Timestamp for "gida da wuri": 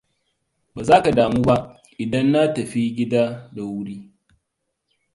2.95-3.95